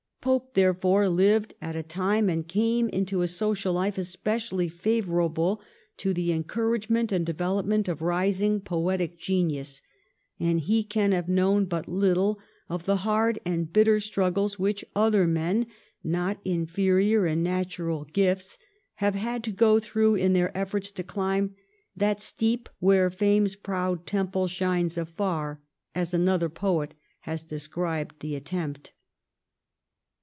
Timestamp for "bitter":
13.73-13.99